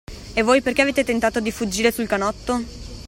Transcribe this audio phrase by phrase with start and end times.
[0.33, 2.63] E voi perché avete tentato di fuggire sul canotto?